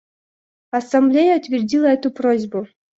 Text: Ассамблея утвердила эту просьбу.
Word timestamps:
Ассамблея 0.71 1.37
утвердила 1.37 1.85
эту 1.85 2.09
просьбу. 2.09 2.67